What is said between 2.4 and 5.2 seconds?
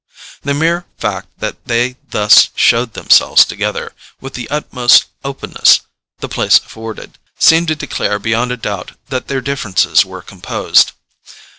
showed themselves together, with the utmost